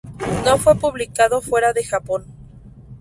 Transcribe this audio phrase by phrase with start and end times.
[0.43, 2.25] No fue publicado fuera de Japón.